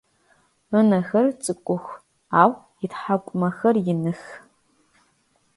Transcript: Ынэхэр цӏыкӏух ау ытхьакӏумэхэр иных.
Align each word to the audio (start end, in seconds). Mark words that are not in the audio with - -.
Ынэхэр 0.77 1.25
цӏыкӏух 1.43 1.85
ау 2.41 2.51
ытхьакӏумэхэр 2.83 3.75
иных. 3.91 4.21